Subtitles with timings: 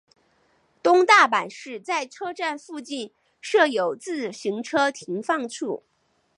[0.81, 5.83] 东大阪市在车站附近设有自行车停放处。